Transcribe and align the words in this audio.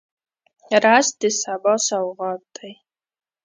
رس 0.83 1.07
د 1.19 1.21
سبا 1.41 1.73
سوغات 1.87 2.41
دی 2.55 2.73